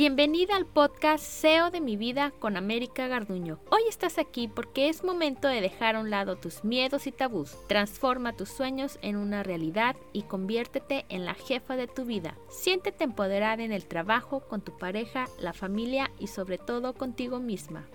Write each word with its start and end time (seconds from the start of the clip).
Bienvenida 0.00 0.56
al 0.56 0.64
podcast 0.64 1.22
SEO 1.22 1.70
de 1.70 1.82
mi 1.82 1.98
vida 1.98 2.32
con 2.38 2.56
América 2.56 3.06
Garduño. 3.06 3.60
Hoy 3.70 3.82
estás 3.86 4.16
aquí 4.16 4.48
porque 4.48 4.88
es 4.88 5.04
momento 5.04 5.46
de 5.46 5.60
dejar 5.60 5.94
a 5.94 6.00
un 6.00 6.08
lado 6.08 6.36
tus 6.36 6.64
miedos 6.64 7.06
y 7.06 7.12
tabús. 7.12 7.54
Transforma 7.68 8.34
tus 8.34 8.48
sueños 8.48 8.98
en 9.02 9.16
una 9.16 9.42
realidad 9.42 9.96
y 10.14 10.22
conviértete 10.22 11.04
en 11.10 11.26
la 11.26 11.34
jefa 11.34 11.76
de 11.76 11.86
tu 11.86 12.06
vida. 12.06 12.38
Siéntete 12.48 13.04
empoderada 13.04 13.62
en 13.62 13.72
el 13.72 13.84
trabajo, 13.84 14.40
con 14.48 14.62
tu 14.62 14.74
pareja, 14.78 15.28
la 15.38 15.52
familia 15.52 16.10
y 16.18 16.28
sobre 16.28 16.56
todo 16.56 16.94
contigo 16.94 17.38
misma. 17.38 17.86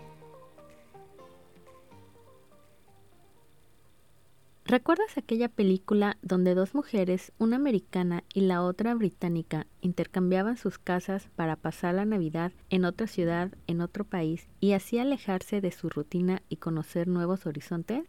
¿Recuerdas 4.67 5.15
aquella 5.15 5.47
película 5.47 6.17
donde 6.23 6.55
dos 6.55 6.73
mujeres, 6.73 7.31
una 7.37 7.57
americana 7.57 8.23
y 8.33 8.41
la 8.41 8.63
otra 8.63 8.95
británica, 8.95 9.67
intercambiaban 9.81 10.57
sus 10.57 10.79
casas 10.79 11.29
para 11.35 11.55
pasar 11.55 11.93
la 11.93 12.05
Navidad 12.05 12.51
en 12.71 12.83
otra 12.83 13.05
ciudad, 13.05 13.51
en 13.67 13.81
otro 13.81 14.05
país, 14.05 14.47
y 14.59 14.71
así 14.71 14.97
alejarse 14.97 15.61
de 15.61 15.71
su 15.71 15.87
rutina 15.89 16.41
y 16.49 16.55
conocer 16.55 17.07
nuevos 17.07 17.45
horizontes? 17.45 18.05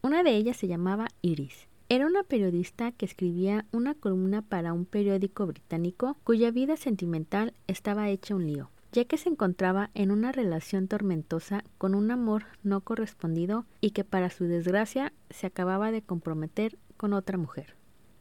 Una 0.00 0.22
de 0.22 0.36
ellas 0.36 0.56
se 0.56 0.68
llamaba 0.68 1.08
Iris. 1.20 1.66
Era 1.88 2.06
una 2.06 2.22
periodista 2.22 2.92
que 2.92 3.04
escribía 3.04 3.66
una 3.72 3.94
columna 3.94 4.42
para 4.42 4.72
un 4.72 4.84
periódico 4.84 5.48
británico 5.48 6.16
cuya 6.22 6.52
vida 6.52 6.76
sentimental 6.76 7.54
estaba 7.66 8.08
hecha 8.08 8.36
un 8.36 8.46
lío 8.46 8.70
ya 8.92 9.04
que 9.04 9.18
se 9.18 9.28
encontraba 9.28 9.90
en 9.94 10.10
una 10.10 10.32
relación 10.32 10.88
tormentosa 10.88 11.64
con 11.78 11.94
un 11.94 12.10
amor 12.10 12.44
no 12.62 12.80
correspondido 12.80 13.64
y 13.80 13.90
que 13.90 14.04
para 14.04 14.30
su 14.30 14.44
desgracia 14.44 15.12
se 15.30 15.46
acababa 15.46 15.90
de 15.90 16.02
comprometer 16.02 16.78
con 16.96 17.12
otra 17.12 17.38
mujer. 17.38 17.76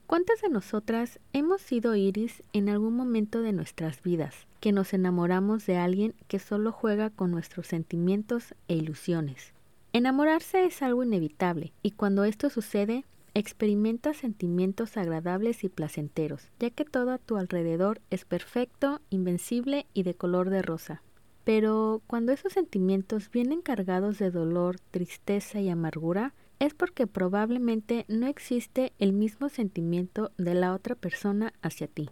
¿Cuántas 0.08 0.42
de 0.42 0.50
nosotras 0.50 1.20
hemos 1.34 1.62
sido 1.62 1.94
Iris 1.96 2.42
en 2.54 2.70
algún 2.70 2.96
momento 2.96 3.42
de 3.42 3.52
nuestras 3.52 4.02
vidas, 4.02 4.48
que 4.62 4.72
nos 4.72 4.94
enamoramos 4.94 5.66
de 5.66 5.78
alguien 5.78 6.16
que 6.30 6.40
solo 6.40 6.72
juega 6.72 7.10
con 7.10 7.30
nuestros 7.32 7.68
sentimientos 7.68 8.56
e 8.70 8.76
ilusiones? 8.76 9.52
Enamorarse 9.92 10.64
es 10.64 10.82
algo 10.82 11.04
inevitable, 11.04 11.74
y 11.84 11.92
cuando 11.92 12.24
esto 12.24 12.50
sucede, 12.50 13.04
Experimenta 13.38 14.16
sentimientos 14.16 14.98
agradables 14.98 15.64
y 15.64 15.70
placenteros, 15.70 16.50
ya 16.60 16.72
que 16.72 16.86
todo 16.86 17.12
a 17.12 17.20
tu 17.20 17.38
alrededor 17.38 18.02
es 18.10 18.26
perfecto, 18.26 19.00
invencible 19.12 19.86
y 19.94 20.02
de 20.02 20.16
color 20.16 20.50
de 20.50 20.64
rosa. 20.64 21.04
Pero 21.44 22.02
cuando 22.08 22.32
esos 22.32 22.54
sentimientos 22.54 23.30
vienen 23.30 23.62
cargados 23.62 24.18
de 24.18 24.32
dolor, 24.32 24.80
tristeza 24.90 25.60
y 25.60 25.70
amargura, 25.70 26.34
es 26.58 26.74
porque 26.74 27.06
probablemente 27.06 28.06
no 28.08 28.26
existe 28.26 28.92
el 28.98 29.14
mismo 29.14 29.50
sentimiento 29.50 30.32
de 30.40 30.56
la 30.56 30.74
otra 30.74 30.96
persona 30.96 31.54
hacia 31.62 31.86
ti. 31.86 32.10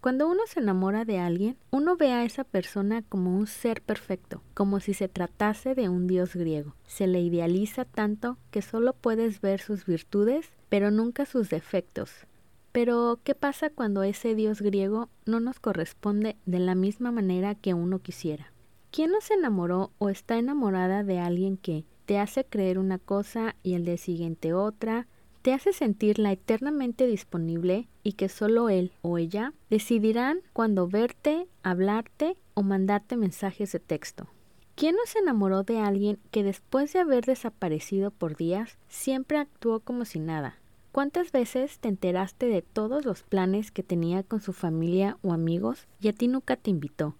Cuando 0.00 0.28
uno 0.28 0.42
se 0.46 0.60
enamora 0.60 1.04
de 1.04 1.18
alguien, 1.18 1.56
uno 1.72 1.96
ve 1.96 2.12
a 2.12 2.24
esa 2.24 2.44
persona 2.44 3.02
como 3.02 3.36
un 3.36 3.48
ser 3.48 3.82
perfecto, 3.82 4.42
como 4.54 4.78
si 4.78 4.94
se 4.94 5.08
tratase 5.08 5.74
de 5.74 5.88
un 5.88 6.06
dios 6.06 6.36
griego. 6.36 6.76
Se 6.86 7.08
le 7.08 7.20
idealiza 7.20 7.84
tanto 7.84 8.38
que 8.52 8.62
solo 8.62 8.92
puedes 8.92 9.40
ver 9.40 9.60
sus 9.60 9.86
virtudes, 9.86 10.50
pero 10.68 10.92
nunca 10.92 11.26
sus 11.26 11.50
defectos. 11.50 12.12
Pero, 12.70 13.18
¿qué 13.24 13.34
pasa 13.34 13.70
cuando 13.70 14.04
ese 14.04 14.36
dios 14.36 14.62
griego 14.62 15.08
no 15.26 15.40
nos 15.40 15.58
corresponde 15.58 16.36
de 16.46 16.60
la 16.60 16.76
misma 16.76 17.10
manera 17.10 17.56
que 17.56 17.74
uno 17.74 17.98
quisiera? 17.98 18.52
¿Quién 18.92 19.10
no 19.10 19.20
se 19.20 19.34
enamoró 19.34 19.90
o 19.98 20.10
está 20.10 20.38
enamorada 20.38 21.02
de 21.02 21.18
alguien 21.18 21.56
que 21.56 21.84
te 22.06 22.18
hace 22.18 22.44
creer 22.44 22.78
una 22.78 22.98
cosa 22.98 23.56
y 23.64 23.74
el 23.74 23.84
día 23.84 23.96
siguiente 23.96 24.54
otra, 24.54 25.08
te 25.48 25.54
hace 25.54 25.72
sentirla 25.72 26.30
eternamente 26.30 27.06
disponible 27.06 27.88
y 28.02 28.12
que 28.12 28.28
solo 28.28 28.68
él 28.68 28.92
o 29.00 29.16
ella 29.16 29.54
decidirán 29.70 30.40
cuando 30.52 30.88
verte, 30.88 31.48
hablarte 31.62 32.36
o 32.52 32.62
mandarte 32.62 33.16
mensajes 33.16 33.72
de 33.72 33.78
texto. 33.78 34.26
¿Quién 34.74 34.94
no 34.96 35.00
se 35.06 35.20
enamoró 35.20 35.62
de 35.62 35.78
alguien 35.78 36.18
que 36.30 36.42
después 36.42 36.92
de 36.92 36.98
haber 36.98 37.24
desaparecido 37.24 38.10
por 38.10 38.36
días 38.36 38.76
siempre 38.88 39.38
actuó 39.38 39.80
como 39.80 40.04
si 40.04 40.18
nada? 40.18 40.58
¿Cuántas 40.92 41.32
veces 41.32 41.78
te 41.78 41.88
enteraste 41.88 42.44
de 42.44 42.60
todos 42.60 43.06
los 43.06 43.22
planes 43.22 43.70
que 43.70 43.82
tenía 43.82 44.24
con 44.24 44.42
su 44.42 44.52
familia 44.52 45.16
o 45.22 45.32
amigos 45.32 45.86
y 45.98 46.08
a 46.08 46.12
ti 46.12 46.28
nunca 46.28 46.56
te 46.56 46.68
invitó? 46.68 47.14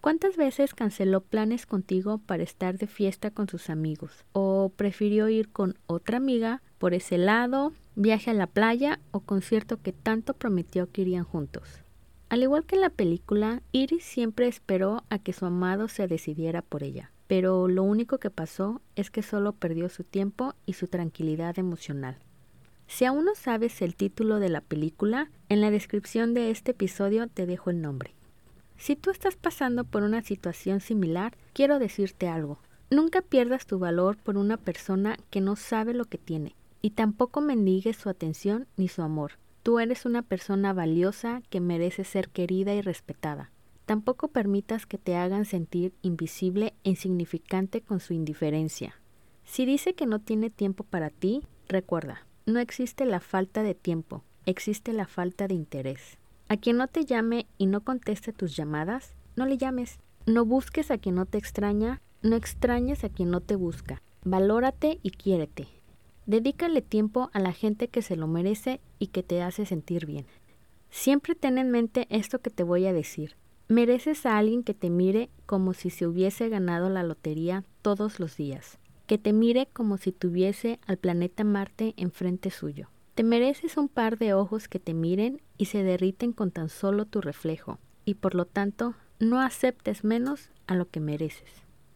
¿Cuántas 0.00 0.38
veces 0.38 0.72
canceló 0.72 1.20
planes 1.20 1.66
contigo 1.66 2.18
para 2.24 2.42
estar 2.42 2.78
de 2.78 2.86
fiesta 2.86 3.30
con 3.30 3.48
sus 3.48 3.68
amigos? 3.68 4.24
¿O 4.32 4.72
prefirió 4.74 5.28
ir 5.28 5.50
con 5.50 5.76
otra 5.86 6.16
amiga 6.16 6.62
por 6.78 6.94
ese 6.94 7.18
lado, 7.18 7.74
viaje 7.96 8.30
a 8.30 8.34
la 8.34 8.46
playa 8.46 8.98
o 9.10 9.20
concierto 9.20 9.82
que 9.82 9.92
tanto 9.92 10.32
prometió 10.32 10.90
que 10.90 11.02
irían 11.02 11.24
juntos? 11.24 11.82
Al 12.30 12.42
igual 12.42 12.64
que 12.64 12.76
en 12.76 12.80
la 12.80 12.88
película, 12.88 13.62
Iris 13.72 14.02
siempre 14.02 14.46
esperó 14.46 15.04
a 15.10 15.18
que 15.18 15.34
su 15.34 15.44
amado 15.44 15.86
se 15.88 16.08
decidiera 16.08 16.62
por 16.62 16.82
ella, 16.82 17.12
pero 17.26 17.68
lo 17.68 17.82
único 17.82 18.16
que 18.16 18.30
pasó 18.30 18.80
es 18.96 19.10
que 19.10 19.22
solo 19.22 19.52
perdió 19.52 19.90
su 19.90 20.02
tiempo 20.02 20.54
y 20.64 20.72
su 20.72 20.86
tranquilidad 20.86 21.58
emocional. 21.58 22.16
Si 22.86 23.04
aún 23.04 23.26
no 23.26 23.34
sabes 23.34 23.82
el 23.82 23.96
título 23.96 24.38
de 24.38 24.48
la 24.48 24.62
película, 24.62 25.30
en 25.50 25.60
la 25.60 25.70
descripción 25.70 26.32
de 26.32 26.50
este 26.50 26.70
episodio 26.70 27.26
te 27.28 27.44
dejo 27.44 27.68
el 27.68 27.82
nombre. 27.82 28.14
Si 28.80 28.96
tú 28.96 29.10
estás 29.10 29.36
pasando 29.36 29.84
por 29.84 30.04
una 30.04 30.22
situación 30.22 30.80
similar, 30.80 31.36
quiero 31.52 31.78
decirte 31.78 32.28
algo. 32.28 32.58
Nunca 32.88 33.20
pierdas 33.20 33.66
tu 33.66 33.78
valor 33.78 34.16
por 34.16 34.38
una 34.38 34.56
persona 34.56 35.18
que 35.28 35.42
no 35.42 35.54
sabe 35.54 35.92
lo 35.92 36.06
que 36.06 36.16
tiene, 36.16 36.56
y 36.80 36.92
tampoco 36.92 37.42
mendigues 37.42 37.98
su 37.98 38.08
atención 38.08 38.66
ni 38.78 38.88
su 38.88 39.02
amor. 39.02 39.32
Tú 39.62 39.80
eres 39.80 40.06
una 40.06 40.22
persona 40.22 40.72
valiosa 40.72 41.42
que 41.50 41.60
merece 41.60 42.04
ser 42.04 42.30
querida 42.30 42.72
y 42.74 42.80
respetada. 42.80 43.50
Tampoco 43.84 44.28
permitas 44.28 44.86
que 44.86 44.96
te 44.96 45.14
hagan 45.14 45.44
sentir 45.44 45.92
invisible 46.00 46.72
e 46.82 46.88
insignificante 46.88 47.82
con 47.82 48.00
su 48.00 48.14
indiferencia. 48.14 48.94
Si 49.44 49.66
dice 49.66 49.92
que 49.92 50.06
no 50.06 50.20
tiene 50.20 50.48
tiempo 50.48 50.84
para 50.84 51.10
ti, 51.10 51.42
recuerda, 51.68 52.26
no 52.46 52.58
existe 52.60 53.04
la 53.04 53.20
falta 53.20 53.62
de 53.62 53.74
tiempo, 53.74 54.24
existe 54.46 54.94
la 54.94 55.06
falta 55.06 55.48
de 55.48 55.54
interés. 55.54 56.16
A 56.50 56.56
quien 56.56 56.78
no 56.78 56.88
te 56.88 57.04
llame 57.04 57.46
y 57.58 57.66
no 57.66 57.84
conteste 57.84 58.32
tus 58.32 58.56
llamadas, 58.56 59.14
no 59.36 59.46
le 59.46 59.56
llames. 59.56 60.00
No 60.26 60.44
busques 60.44 60.90
a 60.90 60.98
quien 60.98 61.14
no 61.14 61.24
te 61.24 61.38
extraña, 61.38 62.02
no 62.22 62.34
extrañes 62.34 63.04
a 63.04 63.08
quien 63.08 63.30
no 63.30 63.40
te 63.40 63.54
busca. 63.54 64.02
Valórate 64.24 64.98
y 65.04 65.12
quiérete. 65.12 65.68
Dedícale 66.26 66.82
tiempo 66.82 67.30
a 67.32 67.38
la 67.38 67.52
gente 67.52 67.86
que 67.86 68.02
se 68.02 68.16
lo 68.16 68.26
merece 68.26 68.80
y 68.98 69.06
que 69.06 69.22
te 69.22 69.42
hace 69.42 69.64
sentir 69.64 70.06
bien. 70.06 70.26
Siempre 70.90 71.36
ten 71.36 71.56
en 71.56 71.70
mente 71.70 72.08
esto 72.10 72.40
que 72.40 72.50
te 72.50 72.64
voy 72.64 72.84
a 72.86 72.92
decir. 72.92 73.36
Mereces 73.68 74.26
a 74.26 74.36
alguien 74.36 74.64
que 74.64 74.74
te 74.74 74.90
mire 74.90 75.30
como 75.46 75.72
si 75.72 75.88
se 75.88 76.08
hubiese 76.08 76.48
ganado 76.48 76.90
la 76.90 77.04
lotería 77.04 77.62
todos 77.80 78.18
los 78.18 78.36
días, 78.36 78.80
que 79.06 79.18
te 79.18 79.32
mire 79.32 79.68
como 79.72 79.98
si 79.98 80.10
tuviese 80.10 80.80
al 80.88 80.96
planeta 80.96 81.44
Marte 81.44 81.94
enfrente 81.96 82.50
suyo. 82.50 82.88
Te 83.20 83.24
mereces 83.24 83.76
un 83.76 83.88
par 83.88 84.16
de 84.16 84.32
ojos 84.32 84.66
que 84.66 84.78
te 84.80 84.94
miren 84.94 85.42
y 85.58 85.66
se 85.66 85.82
derriten 85.82 86.32
con 86.32 86.50
tan 86.50 86.70
solo 86.70 87.04
tu 87.04 87.20
reflejo, 87.20 87.78
y 88.06 88.14
por 88.14 88.34
lo 88.34 88.46
tanto 88.46 88.94
no 89.18 89.42
aceptes 89.42 90.04
menos 90.04 90.48
a 90.66 90.74
lo 90.74 90.88
que 90.88 91.00
mereces. 91.00 91.50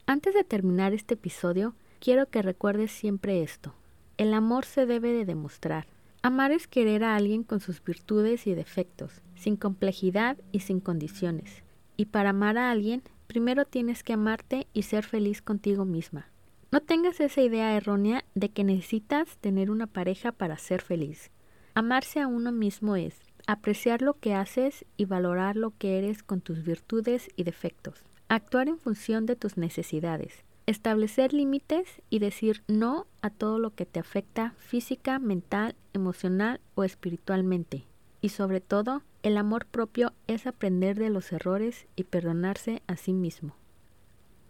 Antes 0.05 0.35
de 0.35 0.45
terminar 0.45 0.93
este 0.93 1.15
episodio, 1.15 1.75
quiero 1.99 2.29
que 2.29 2.43
recuerdes 2.43 2.93
siempre 2.93 3.43
esto. 3.43 3.73
El 4.19 4.35
amor 4.35 4.67
se 4.67 4.85
debe 4.85 5.15
de 5.15 5.25
demostrar. 5.25 5.87
Amar 6.21 6.53
es 6.53 6.69
querer 6.69 7.03
a 7.03 7.17
alguien 7.17 7.43
con 7.43 7.61
sus 7.61 7.83
virtudes 7.83 8.47
y 8.47 8.55
defectos, 8.55 9.23
sin 9.35 9.57
complejidad 9.57 10.37
y 10.53 10.61
sin 10.61 10.79
condiciones. 10.79 11.63
Y 11.97 12.05
para 12.05 12.31
amar 12.31 12.59
a 12.59 12.71
alguien, 12.71 13.03
primero 13.29 13.65
tienes 13.65 14.03
que 14.03 14.13
amarte 14.13 14.67
y 14.75 14.83
ser 14.83 15.07
feliz 15.07 15.41
contigo 15.41 15.87
misma. 15.87 16.27
No 16.75 16.81
tengas 16.81 17.21
esa 17.21 17.41
idea 17.41 17.77
errónea 17.77 18.25
de 18.35 18.49
que 18.49 18.65
necesitas 18.65 19.39
tener 19.39 19.71
una 19.71 19.87
pareja 19.87 20.33
para 20.33 20.59
ser 20.59 20.83
feliz. 20.83 21.31
Amarse 21.75 22.19
a 22.19 22.27
uno 22.27 22.51
mismo 22.51 22.97
es 22.97 23.15
apreciar 23.47 24.03
lo 24.03 24.15
que 24.15 24.35
haces 24.35 24.85
y 24.97 25.05
valorar 25.05 25.55
lo 25.55 25.71
que 25.79 25.99
eres 25.99 26.25
con 26.25 26.41
tus 26.41 26.65
virtudes 26.65 27.29
y 27.37 27.45
defectos. 27.45 28.03
Actuar 28.27 28.67
en 28.67 28.81
función 28.81 29.25
de 29.25 29.37
tus 29.37 29.57
necesidades. 29.57 30.43
Establecer 30.67 31.33
límites 31.33 32.03
y 32.11 32.19
decir 32.19 32.65
no 32.67 33.07
a 33.23 33.31
todo 33.31 33.61
lo 33.61 33.71
que 33.77 33.87
te 33.87 34.01
afecta 34.01 34.55
física, 34.59 35.21
mental, 35.21 35.77
emocional 35.93 36.61
o 36.75 36.83
espiritualmente. 36.83 37.85
Y 38.21 38.31
sobre 38.31 38.61
todo, 38.61 39.05
el 39.23 39.37
amor 39.37 39.67
propio 39.67 40.13
es 40.27 40.45
aprender 40.49 40.99
de 40.99 41.11
los 41.11 41.31
errores 41.31 41.87
y 41.95 42.03
perdonarse 42.03 42.83
a 42.89 42.97
sí 42.97 43.13
mismo. 43.13 43.55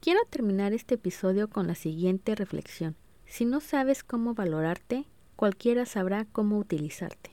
Quiero 0.04 0.20
terminar 0.28 0.74
este 0.74 0.96
episodio 0.96 1.48
con 1.48 1.66
la 1.66 1.74
siguiente 1.74 2.34
reflexión. 2.34 2.94
Si 3.24 3.46
no 3.46 3.60
sabes 3.60 4.04
cómo 4.04 4.34
valorarte, 4.34 5.06
cualquiera 5.34 5.86
sabrá 5.86 6.26
cómo 6.30 6.58
utilizarte. 6.58 7.30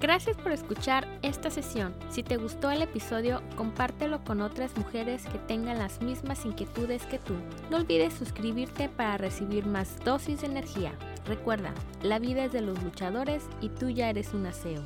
Gracias 0.00 0.34
por 0.38 0.52
escuchar 0.52 1.06
esta 1.20 1.50
sesión. 1.50 1.94
Si 2.08 2.22
te 2.22 2.38
gustó 2.38 2.70
el 2.70 2.80
episodio, 2.80 3.42
compártelo 3.54 4.24
con 4.24 4.40
otras 4.40 4.74
mujeres 4.78 5.26
que 5.26 5.36
tengan 5.40 5.76
las 5.76 6.00
mismas 6.00 6.46
inquietudes 6.46 7.04
que 7.04 7.18
tú. 7.18 7.34
No 7.70 7.76
olvides 7.76 8.14
suscribirte 8.14 8.88
para 8.88 9.18
recibir 9.18 9.66
más 9.66 10.02
dosis 10.06 10.40
de 10.40 10.46
energía. 10.46 10.92
Recuerda, 11.26 11.74
la 12.02 12.18
vida 12.18 12.46
es 12.46 12.52
de 12.52 12.62
los 12.62 12.82
luchadores 12.82 13.44
y 13.60 13.68
tú 13.68 13.90
ya 13.90 14.08
eres 14.08 14.32
un 14.32 14.46
aseo. 14.46 14.82